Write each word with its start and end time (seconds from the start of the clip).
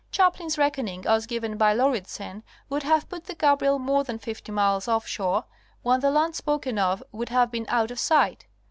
Chaplin's 0.09 0.57
reckoning 0.57 1.05
as 1.05 1.27
given 1.27 1.57
by 1.57 1.75
Lauridsen 1.75 2.41
would 2.69 2.81
have 2.81 3.07
put 3.07 3.25
the 3.25 3.35
Gabriel 3.35 3.77
more 3.77 4.03
than 4.03 4.17
fifty 4.17 4.51
miles 4.51 4.87
off 4.87 5.05
shore 5.05 5.43
when 5.83 5.99
the 5.99 6.09
land 6.09 6.35
spoken 6.35 6.79
of 6.79 7.03
would 7.11 7.29
have 7.29 7.51
been 7.51 7.67
out 7.69 7.91
of 7.91 7.99
sight. 7.99 8.47